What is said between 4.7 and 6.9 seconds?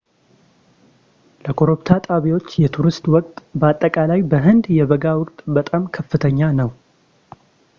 የበጋ ወቅት በጣም ከፍተኛ ነው